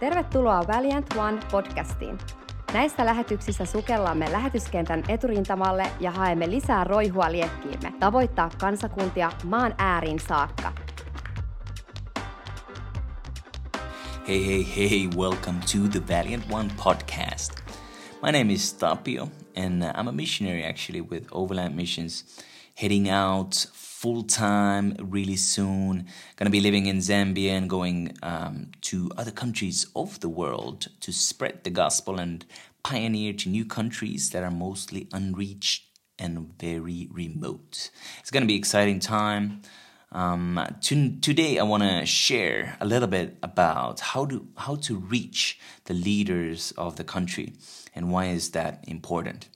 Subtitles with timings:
[0.00, 2.18] Tervetuloa Valiant One podcastiin.
[2.72, 10.72] Näissä lähetyksissä sukellamme lähetyskentän eturintamalle ja haemme lisää roihua liekkiimme, tavoittaa kansakuntia maan ääriin saakka.
[14.28, 17.52] Hey, hey, hey, welcome to the Valiant One podcast.
[18.22, 22.24] My name is Tapio, and I'm a missionary actually with Overland Missions,
[22.78, 26.06] heading out full time really soon.
[26.36, 31.10] Gonna be living in Zambia and going um, to other countries of the world to
[31.10, 32.46] spread the gospel and
[32.84, 35.86] pioneer to new countries that are mostly unreached
[36.20, 37.90] and very remote.
[38.20, 39.62] It's gonna be exciting time.
[40.12, 44.96] Um, to, today, I want to share a little bit about how to how to
[44.96, 47.54] reach the leaders of the country
[47.92, 49.48] and why is that important.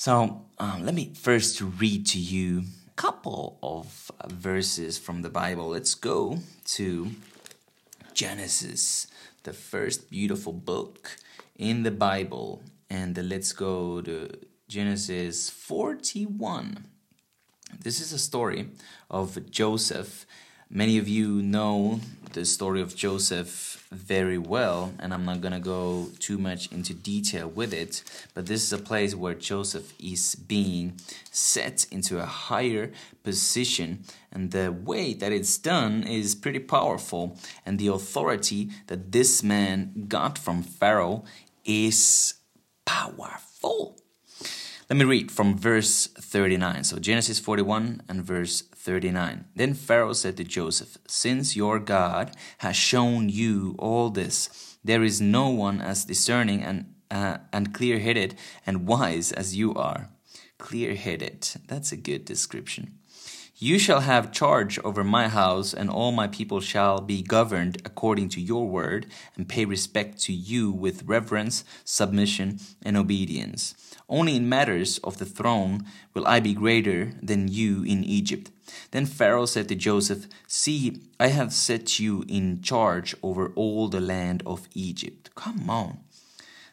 [0.00, 5.70] So um, let me first read to you a couple of verses from the Bible.
[5.70, 7.10] Let's go to
[8.14, 9.08] Genesis,
[9.42, 11.16] the first beautiful book
[11.56, 12.62] in the Bible.
[12.88, 14.30] And let's go to
[14.68, 16.84] Genesis 41.
[17.82, 18.68] This is a story
[19.10, 20.26] of Joseph
[20.70, 22.00] Many of you know
[22.34, 26.92] the story of Joseph very well, and I'm not going to go too much into
[26.92, 28.02] detail with it,
[28.34, 32.92] but this is a place where Joseph is being set into a higher
[33.24, 39.42] position, and the way that it's done is pretty powerful, and the authority that this
[39.42, 41.24] man got from Pharaoh
[41.64, 42.34] is
[42.84, 43.96] powerful.
[44.90, 46.84] Let me read from verse 39.
[46.84, 49.44] So Genesis 41 and verse 39.
[49.54, 55.20] Then Pharaoh said to Joseph, Since your God has shown you all this, there is
[55.20, 60.08] no one as discerning and, uh, and clear headed and wise as you are.
[60.56, 61.46] Clear headed.
[61.66, 62.98] That's a good description.
[63.60, 68.28] You shall have charge over my house, and all my people shall be governed according
[68.30, 73.74] to your word, and pay respect to you with reverence, submission, and obedience.
[74.08, 78.52] Only in matters of the throne will I be greater than you in Egypt.
[78.92, 84.00] Then Pharaoh said to Joseph, See, I have set you in charge over all the
[84.00, 85.30] land of Egypt.
[85.34, 85.98] Come on.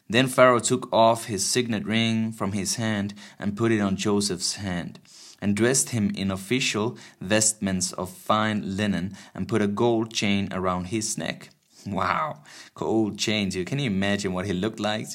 [0.08, 4.58] Then Pharaoh took off his signet ring from his hand and put it on Joseph's
[4.58, 5.00] hand
[5.42, 10.86] and dressed him in official vestments of fine linen and put a gold chain around
[10.86, 11.50] his neck.
[11.88, 12.42] Wow,
[12.74, 13.70] gold chain, chains.
[13.70, 15.08] Can you imagine what he looked like?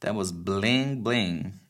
[0.00, 1.60] That was bling bling.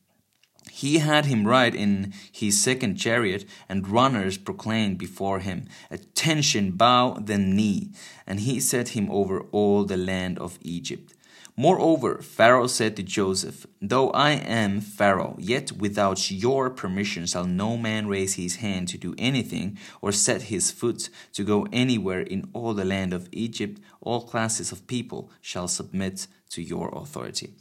[0.75, 7.15] He had him ride in his second chariot, and runners proclaimed before him, Attention, bow
[7.15, 7.93] the knee.
[8.27, 11.14] And he set him over all the land of Egypt.
[11.57, 17.77] Moreover, Pharaoh said to Joseph, Though I am Pharaoh, yet without your permission shall no
[17.77, 22.51] man raise his hand to do anything, or set his foot to go anywhere in
[22.53, 23.81] all the land of Egypt.
[24.01, 27.55] All classes of people shall submit to your authority.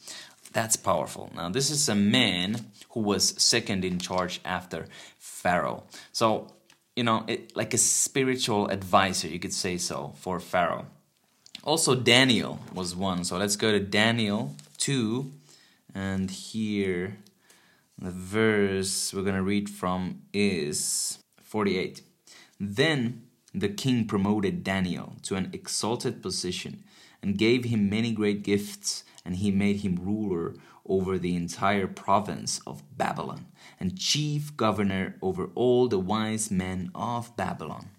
[0.53, 1.31] That's powerful.
[1.35, 4.87] Now, this is a man who was second in charge after
[5.19, 5.83] Pharaoh.
[6.11, 6.47] So,
[6.95, 10.87] you know, it, like a spiritual advisor, you could say so, for Pharaoh.
[11.65, 13.23] Also, Daniel was one.
[13.23, 15.31] So let's go to Daniel 2.
[15.95, 17.17] And here,
[17.97, 22.01] the verse we're going to read from is 48.
[22.59, 26.83] Then the king promoted Daniel to an exalted position
[27.21, 32.59] and gave him many great gifts, and he made him ruler over the entire province
[32.67, 33.45] of Babylon
[33.79, 37.89] and chief governor over all the wise men of Babylon.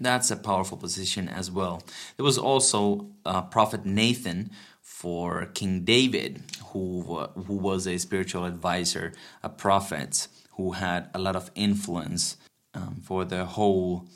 [0.00, 1.82] That's a powerful position as well.
[2.16, 4.50] There was also uh, Prophet Nathan
[4.80, 9.12] for King David, who, uh, who was a spiritual advisor,
[9.42, 12.36] a prophet who had a lot of influence
[12.74, 14.08] um, for the whole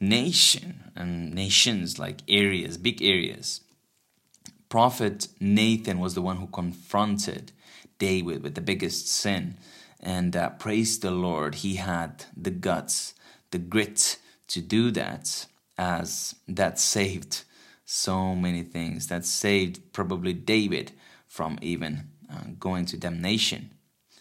[0.00, 3.62] nation and nations, like areas, big areas.
[4.68, 7.52] Prophet Nathan was the one who confronted
[7.98, 9.56] David with the biggest sin.
[10.00, 13.14] And uh, praise the Lord, he had the guts,
[13.50, 14.18] the grit,
[14.48, 15.46] to do that
[15.78, 17.44] as that saved
[17.84, 20.92] so many things that saved probably david
[21.26, 23.70] from even uh, going to damnation.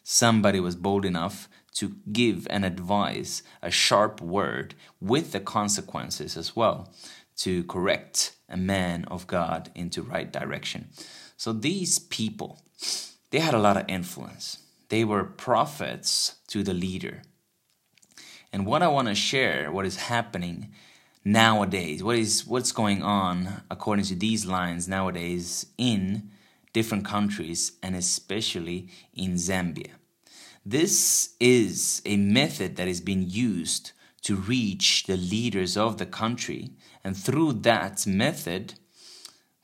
[0.04, 6.56] Somebody was bold enough to give an advice a sharp word with the consequences as
[6.56, 6.94] well
[7.38, 10.90] to correct a man of god into right direction.
[11.38, 12.60] So these people
[13.32, 14.60] they had a lot of influence.
[14.90, 17.24] They were prophets to the leader
[18.56, 20.72] and what I want to share, what is happening
[21.26, 26.32] nowadays, what is what's going on according to these lines nowadays in
[26.72, 29.92] different countries and especially in Zambia.
[30.66, 33.92] This is a method that is being used
[34.22, 36.72] to reach the leaders of the country,
[37.04, 38.76] and through that method,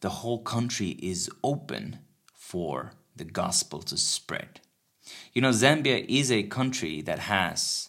[0.02, 2.00] the whole country is open
[2.36, 4.60] for the gospel to spread.
[5.32, 7.88] You know, Zambia is a country that has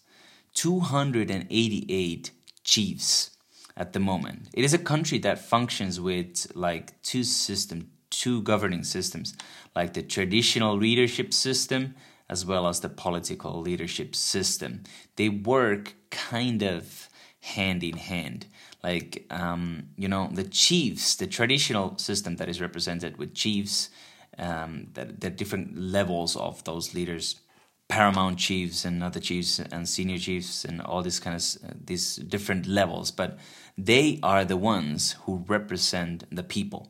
[0.55, 2.31] 288
[2.65, 3.31] chiefs
[3.77, 4.49] at the moment.
[4.53, 9.35] It is a country that functions with like two system, two governing systems,
[9.75, 11.95] like the traditional leadership system
[12.29, 14.83] as well as the political leadership system.
[15.17, 17.09] They work kind of
[17.41, 18.47] hand in hand.
[18.83, 23.91] Like, um, you know, the chiefs, the traditional system that is represented with chiefs,
[24.39, 27.41] um, the, the different levels of those leaders,
[27.93, 32.17] paramount chiefs and other chiefs and senior chiefs and all these kind of uh, these
[32.17, 33.39] different levels, but
[33.77, 36.89] they are the ones who represent the people.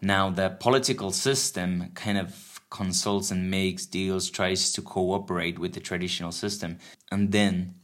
[0.00, 5.80] Now, the political system kind of consults and makes deals, tries to cooperate with the
[5.80, 6.78] traditional system,
[7.10, 7.74] and then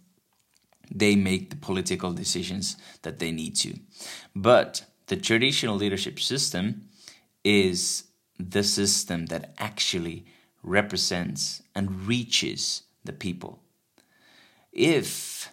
[0.90, 3.74] they make the political decisions that they need to.
[4.34, 6.88] But the traditional leadership system
[7.44, 8.04] is
[8.38, 10.24] the system that actually
[10.68, 13.60] represents and reaches the people.
[14.72, 15.50] If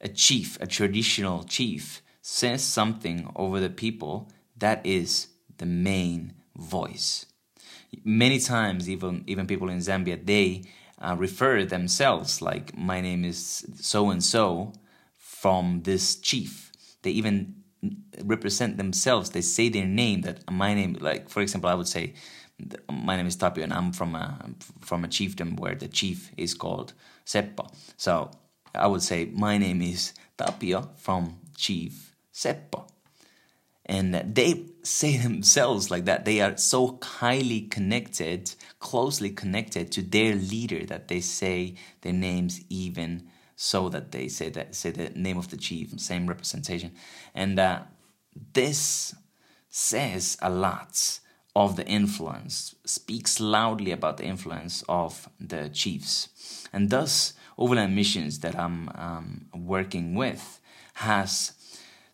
[0.00, 5.28] a chief, a traditional chief, says something over the people, that is
[5.58, 7.26] the main voice.
[8.04, 10.62] Many times even even people in Zambia they
[10.98, 14.72] uh, refer themselves like my name is so and so
[15.16, 16.70] from this chief.
[17.02, 17.56] They even
[18.24, 19.30] represent themselves.
[19.30, 22.14] They say their name that my name like for example i would say
[22.90, 26.54] my name is tapio and i'm from a from a chiefdom where the chief is
[26.54, 26.92] called
[27.26, 27.72] seppo.
[27.96, 28.30] So
[28.74, 32.88] i would say my name is tapio from chief seppo.
[33.86, 36.24] And they say themselves like that.
[36.24, 42.60] They are so highly connected closely connected to their leader that they say their names
[42.68, 46.92] even so that they say that say the name of the chief same representation.
[47.34, 47.82] And uh,
[48.52, 49.14] this
[49.68, 51.20] says a lot
[51.56, 58.40] of the influence speaks loudly about the influence of the chiefs and thus overland missions
[58.40, 60.60] that i'm um, working with
[60.94, 61.52] has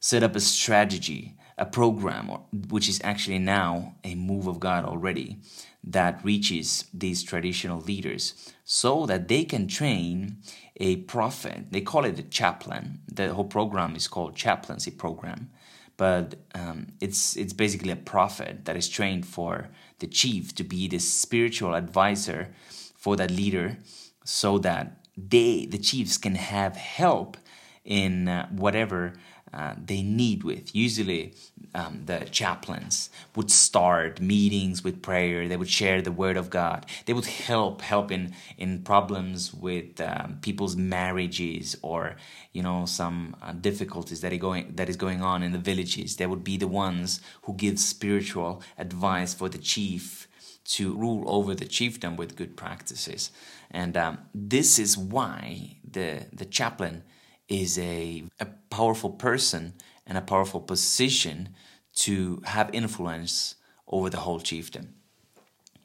[0.00, 2.28] set up a strategy a program,
[2.68, 5.38] which is actually now a move of God already,
[5.82, 10.38] that reaches these traditional leaders so that they can train
[10.76, 11.66] a prophet.
[11.70, 13.00] They call it a chaplain.
[13.10, 15.50] The whole program is called chaplaincy program,
[15.96, 20.88] but um, it's it's basically a prophet that is trained for the chief to be
[20.88, 22.48] the spiritual advisor
[22.94, 23.78] for that leader,
[24.24, 27.36] so that they the chiefs can have help
[27.84, 29.14] in uh, whatever
[29.56, 30.74] uh, they need with.
[30.76, 31.32] Usually,
[31.74, 35.48] um, the chaplains would start meetings with prayer.
[35.48, 36.84] They would share the word of God.
[37.06, 42.16] They would help help in in problems with um, people's marriages or
[42.52, 46.16] you know some uh, difficulties that are going that is going on in the villages.
[46.16, 50.28] They would be the ones who give spiritual advice for the chief
[50.64, 53.30] to rule over the chiefdom with good practices.
[53.70, 57.04] And um, this is why the the chaplain
[57.48, 59.74] is a, a powerful person
[60.06, 61.50] and a powerful position
[61.94, 63.56] to have influence
[63.88, 64.88] over the whole chiefdom.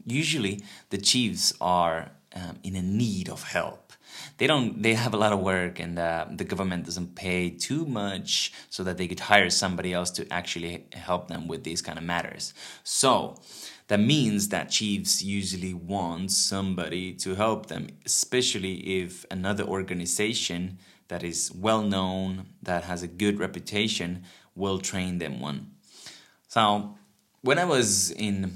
[0.06, 3.94] Usually, the chiefs are um, in a need of help.
[4.38, 4.82] They don't.
[4.82, 8.84] They have a lot of work, and uh, the government doesn't pay too much so
[8.84, 12.54] that they could hire somebody else to actually help them with these kind of matters.
[12.84, 13.40] So
[13.88, 20.80] that means that chiefs usually want somebody to help them, especially if another organization
[21.12, 24.24] that is well known, that has a good reputation,
[24.56, 25.72] will train them one.
[26.48, 26.96] So,
[27.42, 28.54] when I was in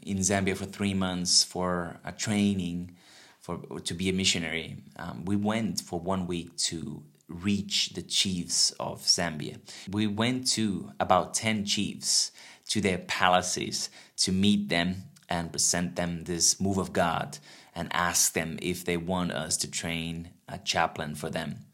[0.00, 2.96] in Zambia for three months for a training
[3.40, 8.70] for to be a missionary, um, we went for one week to reach the chiefs
[8.80, 9.58] of Zambia.
[9.90, 12.32] We went to about ten chiefs
[12.70, 13.90] to their palaces
[14.24, 17.36] to meet them and present them this move of God
[17.74, 21.66] and ask them if they want us to train a chaplain for them.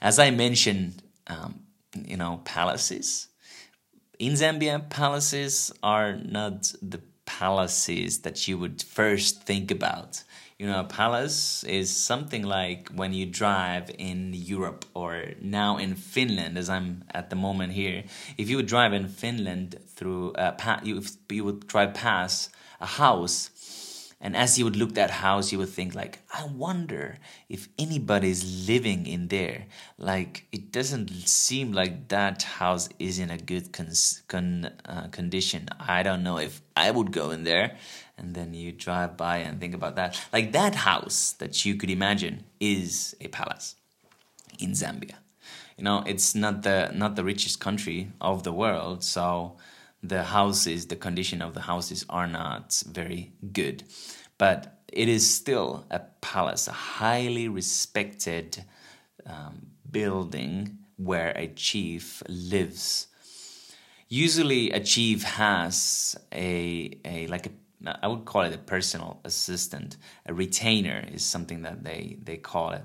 [0.00, 1.60] As I mentioned, um,
[1.94, 3.28] you know, palaces.
[4.18, 10.22] In Zambia, palaces are not the palaces that you would first think about.
[10.58, 15.94] You know, a palace is something like when you drive in Europe or now in
[15.94, 18.04] Finland, as I'm at the moment here.
[18.36, 22.86] If you would drive in Finland through, uh, pa- you, you would drive past a
[22.86, 23.50] house
[24.20, 27.68] and as you would look at that house, you would think like, I wonder if
[27.78, 29.64] anybody's living in there.
[29.96, 33.92] Like it doesn't seem like that house is in a good con-
[34.28, 35.68] con- uh, condition.
[35.80, 37.78] I don't know if I would go in there.
[38.18, 40.20] And then you drive by and think about that.
[40.30, 43.76] Like that house that you could imagine is a palace
[44.58, 45.14] in Zambia.
[45.78, 49.56] You know, it's not the not the richest country of the world, so
[50.02, 53.84] the houses, the condition of the houses are not very good.
[54.38, 58.64] But it is still a palace, a highly respected
[59.26, 63.06] um, building where a chief lives.
[64.08, 67.50] Usually, a chief has a, a like a
[68.02, 69.96] I would call it a personal assistant.
[70.26, 72.84] A retainer is something that they, they call it.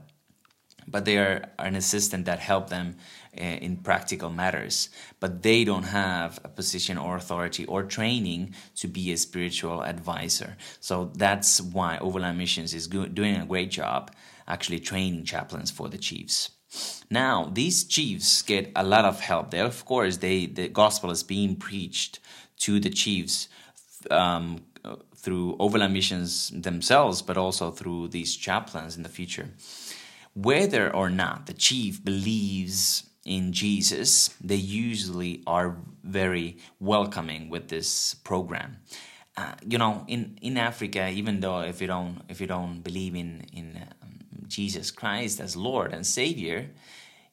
[0.87, 2.97] But they are an assistant that help them
[3.37, 4.89] uh, in practical matters.
[5.19, 10.57] But they don't have a position or authority or training to be a spiritual advisor.
[10.79, 14.11] So that's why Overland Missions is doing a great job
[14.47, 16.51] actually training chaplains for the chiefs.
[17.09, 19.51] Now, these chiefs get a lot of help.
[19.51, 22.19] They, of course, they the gospel is being preached
[22.57, 23.47] to the chiefs
[24.11, 24.65] um,
[25.15, 29.49] through overland missions themselves, but also through these chaplains in the future.
[30.35, 38.13] Whether or not the chief believes in Jesus, they usually are very welcoming with this
[38.15, 38.77] program.
[39.37, 43.15] Uh, you know, in, in Africa, even though if you don't if you don't believe
[43.15, 46.69] in in um, Jesus Christ as Lord and Savior,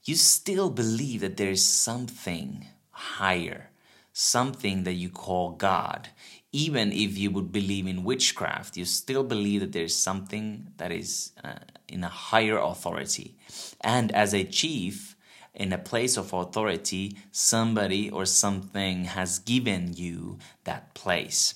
[0.05, 3.71] you still believe that there is something higher,
[4.13, 6.09] something that you call God
[6.53, 11.33] even if you would believe in witchcraft, you still believe that there's something that is
[11.43, 11.55] uh,
[11.89, 13.37] in a higher authority.
[13.81, 15.17] And as a chief,
[15.55, 21.55] in a place of authority, somebody or something has given you that place.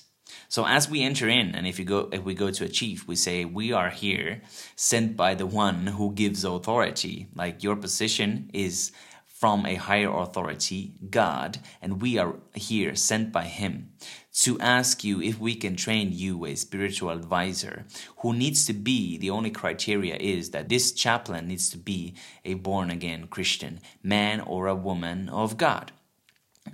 [0.49, 3.07] So as we enter in, and if you go if we go to a chief,
[3.07, 4.41] we say, We are here,
[4.75, 7.27] sent by the one who gives authority.
[7.35, 8.91] Like your position is
[9.25, 13.91] from a higher authority, God, and we are here sent by Him
[14.41, 17.85] to ask you if we can train you a spiritual advisor
[18.17, 22.13] who needs to be the only criteria is that this chaplain needs to be
[22.45, 25.91] a born again Christian, man or a woman of God.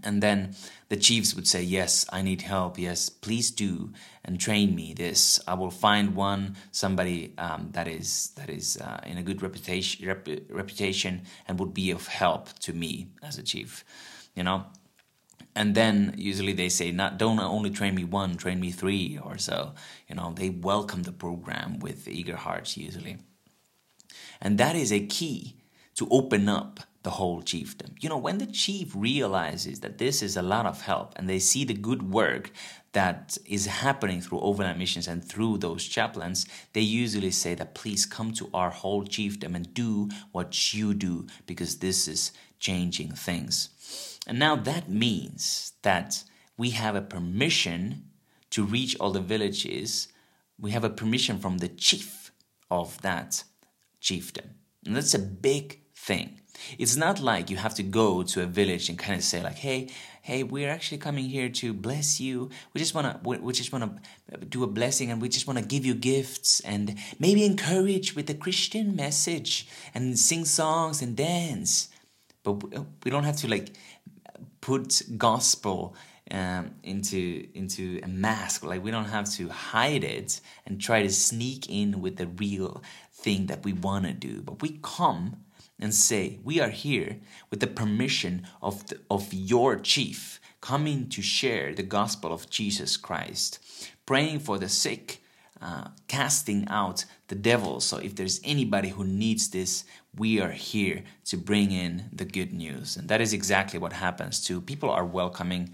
[0.04, 0.56] And then
[0.90, 2.80] the chiefs would say, Yes, I need help.
[2.80, 3.94] Yes, please do
[4.26, 5.40] and train me this.
[5.48, 10.08] I will find one, somebody um, that is, that is uh, in a good reputation,
[10.08, 13.86] rep, reputation and would be of help to me as a chief,
[14.36, 14.66] you know?
[15.56, 19.38] And then usually they say, not don't only train me one, train me three or
[19.38, 19.74] so.
[20.08, 23.18] You know, they welcome the program with eager hearts usually.
[24.42, 25.58] And that is a key
[25.96, 27.92] to open up the whole chiefdom.
[28.00, 31.40] You know, when the chief realizes that this is a lot of help and they
[31.40, 32.52] see the good work
[32.94, 38.06] that is happening through overland missions and through those chaplains, they usually say that please
[38.06, 43.70] come to our whole chiefdom and do what you do because this is changing things.
[44.26, 46.24] And now that means that
[46.56, 48.06] we have a permission
[48.52, 50.08] to reach all the villages.
[50.58, 52.32] We have a permission from the chief
[52.72, 53.44] of that
[54.02, 54.52] chiefdom.
[54.86, 56.40] And that's a big thing.
[56.78, 59.58] It's not like you have to go to a village and kind of say like,
[59.58, 59.90] "Hey,
[60.22, 62.50] hey, we're actually coming here to bless you.
[62.74, 63.96] We just wanna, we just wanna
[64.50, 68.34] do a blessing, and we just wanna give you gifts and maybe encourage with the
[68.36, 71.90] Christian message and sing songs and dance."
[72.44, 72.64] But
[73.04, 73.74] we don't have to like
[74.62, 75.96] put gospel
[76.32, 78.64] um, into into a mask.
[78.64, 82.82] Like we don't have to hide it and try to sneak in with the real
[83.12, 84.42] thing that we want to do.
[84.42, 85.38] But we come
[85.80, 91.22] and say, We are here with the permission of, the, of your chief, coming to
[91.22, 93.60] share the gospel of Jesus Christ,
[94.06, 95.22] praying for the sick,
[95.62, 97.80] uh, casting out the devil.
[97.80, 102.54] So if there's anybody who needs this, we are here to bring in the good
[102.54, 102.98] news.
[102.98, 104.62] And that is exactly what happens too.
[104.62, 105.74] People are welcoming.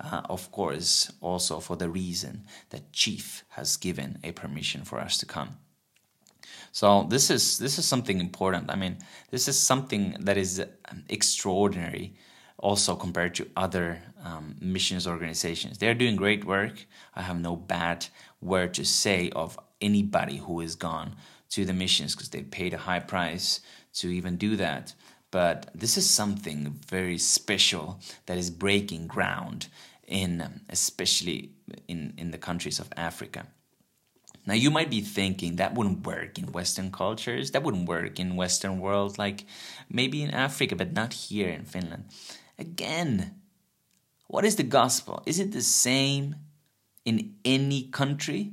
[0.00, 5.16] Uh, of course, also for the reason that Chief has given a permission for us
[5.18, 5.58] to come.
[6.74, 8.68] So this is this is something important.
[8.68, 8.98] I mean,
[9.30, 10.60] this is something that is
[11.08, 12.14] extraordinary,
[12.58, 15.78] also compared to other um, missions organizations.
[15.78, 16.84] They're doing great work.
[17.14, 18.08] I have no bad
[18.40, 21.14] word to say of anybody who has gone
[21.50, 23.60] to the missions because they paid a high price
[24.00, 24.94] to even do that.
[25.30, 29.68] But this is something very special that is breaking ground
[30.08, 31.52] in especially
[31.86, 33.46] in, in the countries of Africa.
[34.46, 38.36] Now you might be thinking that wouldn't work in Western cultures, that wouldn't work in
[38.36, 39.46] Western world, like
[39.88, 42.04] maybe in Africa, but not here in Finland.
[42.58, 43.40] Again,
[44.26, 45.22] what is the gospel?
[45.26, 46.36] Is it the same
[47.04, 48.52] in any country?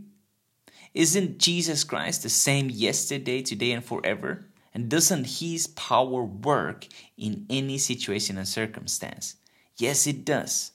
[0.93, 4.45] Isn't Jesus Christ the same yesterday, today, and forever?
[4.73, 9.35] And doesn't his power work in any situation and circumstance?
[9.77, 10.71] Yes, it does.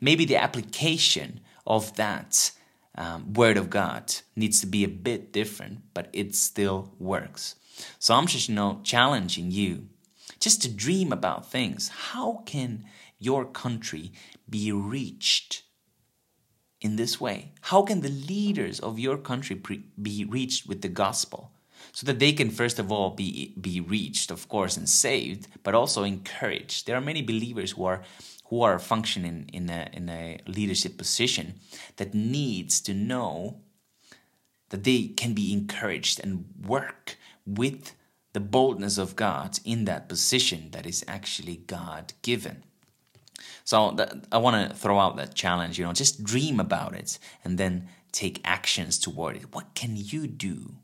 [0.00, 2.52] Maybe the application of that
[2.96, 7.56] um, Word of God needs to be a bit different, but it still works.
[7.98, 9.88] So I'm just, you know, challenging you
[10.40, 11.88] just to dream about things.
[11.88, 12.84] How can
[13.18, 14.12] your country
[14.48, 15.62] be reached
[16.80, 17.52] in this way?
[17.62, 21.52] How can the leaders of your country pre- be reached with the gospel?
[21.96, 25.74] So that they can, first of all, be, be reached, of course, and saved, but
[25.74, 26.86] also encouraged.
[26.86, 28.02] There are many believers who are
[28.50, 31.54] who are functioning in a, in a leadership position
[31.96, 33.62] that needs to know
[34.68, 37.94] that they can be encouraged and work with
[38.34, 42.62] the boldness of God in that position that is actually God given.
[43.64, 47.18] So that, I want to throw out that challenge, you know, just dream about it
[47.42, 49.54] and then take actions toward it.
[49.54, 50.74] What can you do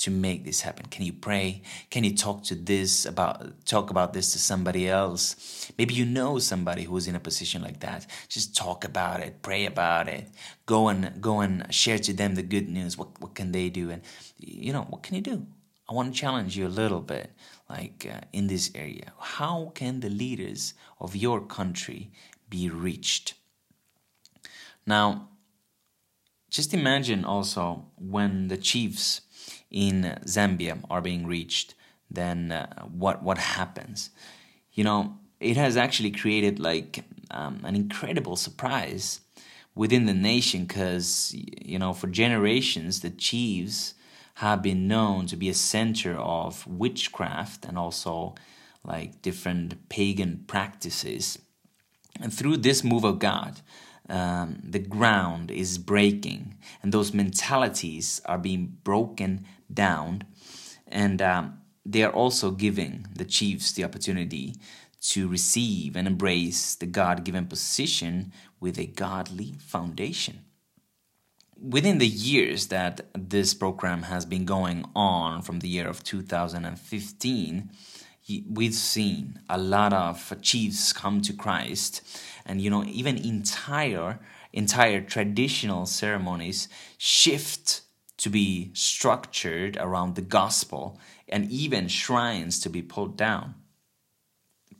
[0.00, 0.86] to make this happen?
[0.86, 1.62] Can you pray?
[1.90, 5.70] Can you talk to this about talk about this to somebody else?
[5.78, 8.06] Maybe you know somebody who's in a position like that.
[8.28, 10.28] Just talk about it, pray about it.
[10.66, 12.96] Go and go and share to them the good news.
[12.96, 13.90] What what can they do?
[13.90, 14.02] And
[14.38, 15.46] you know, what can you do?
[15.88, 17.32] I want to challenge you a little bit
[17.68, 19.12] like uh, in this area.
[19.18, 22.10] How can the leaders of your country
[22.48, 23.34] be reached?
[24.86, 25.28] Now,
[26.48, 29.20] just imagine also when the chiefs
[29.70, 31.74] in Zambia are being reached,
[32.10, 34.10] then uh, what what happens?
[34.72, 39.20] You know, it has actually created like um, an incredible surprise
[39.74, 43.94] within the nation because you know for generations the chiefs
[44.34, 48.34] have been known to be a center of witchcraft and also
[48.84, 51.38] like different pagan practices
[52.20, 53.60] and through this move of god
[54.10, 60.24] um, the ground is breaking and those mentalities are being broken down.
[60.88, 64.56] And um, they are also giving the chiefs the opportunity
[65.00, 70.40] to receive and embrace the God given position with a godly foundation.
[71.56, 77.70] Within the years that this program has been going on from the year of 2015,
[78.48, 82.02] we've seen a lot of chiefs come to Christ
[82.50, 84.18] and you know even entire
[84.52, 87.82] entire traditional ceremonies shift
[88.16, 93.54] to be structured around the gospel and even shrines to be pulled down.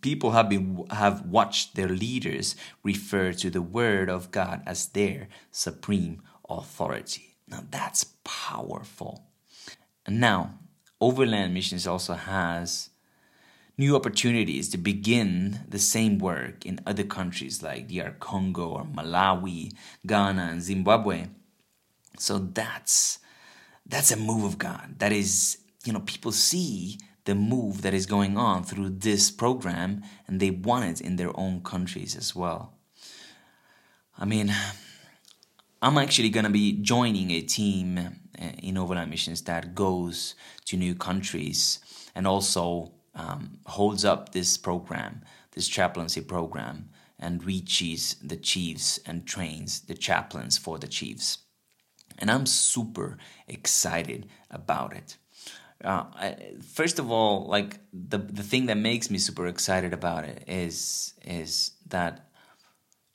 [0.00, 5.28] People have been have watched their leaders refer to the word of God as their
[5.52, 7.36] supreme authority.
[7.46, 9.26] Now that's powerful.
[10.04, 10.58] And now
[11.00, 12.89] overland missions also has
[13.80, 19.72] new opportunities to begin the same work in other countries like DR Congo or Malawi,
[20.06, 21.28] Ghana, and Zimbabwe.
[22.18, 23.18] So that's
[23.86, 24.96] that's a move of God.
[24.98, 30.02] That is, you know, people see the move that is going on through this program
[30.26, 32.74] and they want it in their own countries as well.
[34.18, 34.54] I mean,
[35.80, 40.34] I'm actually going to be joining a team uh, in Overland Missions that goes
[40.66, 41.78] to new countries
[42.14, 49.26] and also um, holds up this program, this chaplaincy program, and reaches the chiefs and
[49.26, 51.38] trains the chaplains for the chiefs.
[52.18, 55.18] And I'm super excited about it.
[55.82, 60.24] Uh, I, first of all, like the the thing that makes me super excited about
[60.24, 62.28] it is is that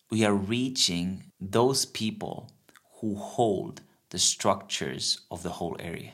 [0.10, 2.50] we are reaching those people
[3.00, 6.14] who hold the structures of the whole area.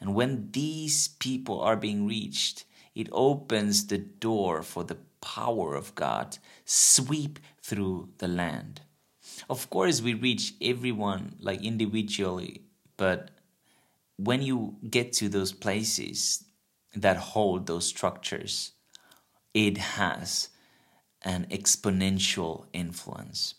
[0.00, 5.94] And when these people are being reached, it opens the door for the power of
[5.94, 8.82] God sweep through the land.
[9.48, 12.62] Of course, we reach everyone like individually,
[12.96, 13.30] but
[14.16, 16.44] when you get to those places
[16.94, 18.72] that hold those structures,
[19.54, 20.48] it has
[21.22, 23.54] an exponential influence.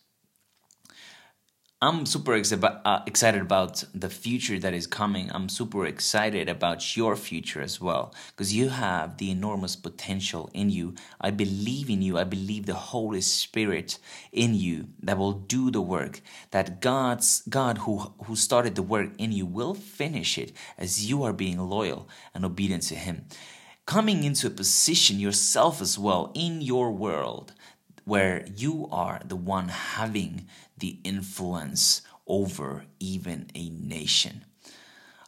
[1.84, 5.32] I'm super ex- uh, excited about the future that is coming.
[5.34, 10.70] I'm super excited about your future as well because you have the enormous potential in
[10.70, 10.94] you.
[11.20, 12.20] I believe in you.
[12.20, 13.98] I believe the Holy Spirit
[14.32, 16.22] in you that will do the work.
[16.52, 21.24] That God's God who who started the work in you will finish it as you
[21.24, 23.26] are being loyal and obedient to him.
[23.88, 27.54] Coming into a position yourself as well in your world
[28.06, 30.48] where you are the one having
[30.82, 34.46] the influence over even a nation.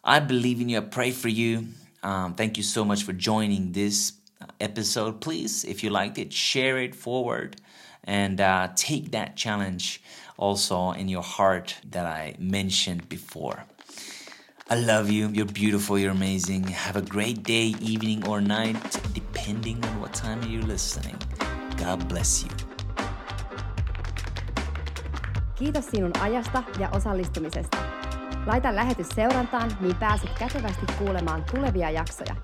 [0.04, 0.78] I believe in you.
[0.78, 1.68] I pray for you.
[2.04, 4.13] Um, thank you so much for joining this
[4.60, 5.22] episode.
[5.22, 7.56] Please, if you liked it, share it forward
[8.04, 10.02] and uh, take that challenge
[10.38, 13.63] also in your heart that I mentioned before.
[14.70, 15.30] I love you.
[15.30, 15.98] You're beautiful.
[16.00, 16.63] You're amazing.
[16.63, 18.82] Have a great day, evening, or night,
[19.13, 21.18] depending on what time you're listening.
[21.78, 22.62] God bless you.
[25.56, 27.78] Kiitos sinun ajasta ja osallistumisesta.
[28.46, 32.36] Laita lähetys seurantaan, niin pääset kätevästi kuulemaan tulevia jaksoja.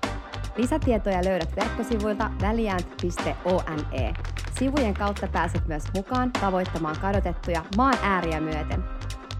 [0.56, 4.14] Lisätietoja löydät verkkosivuilta valiant.one.
[4.58, 8.84] Sivujen kautta pääset myös mukaan tavoittamaan kadotettuja maan ääriä myöten.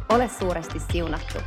[0.09, 1.39] Ole suuresti siunattu!